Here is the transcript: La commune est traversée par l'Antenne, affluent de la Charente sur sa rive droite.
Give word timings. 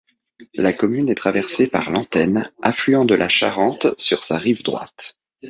La 0.55 0.73
commune 0.73 1.09
est 1.09 1.13
traversée 1.13 1.67
par 1.69 1.91
l'Antenne, 1.91 2.49
affluent 2.63 3.05
de 3.05 3.13
la 3.13 3.29
Charente 3.29 3.85
sur 3.99 4.23
sa 4.23 4.39
rive 4.39 4.63
droite. 4.63 5.15